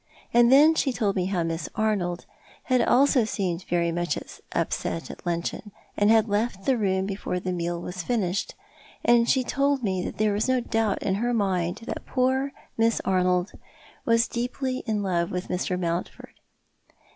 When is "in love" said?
14.87-15.29